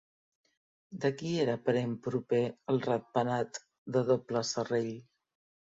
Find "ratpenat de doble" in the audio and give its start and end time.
2.89-4.45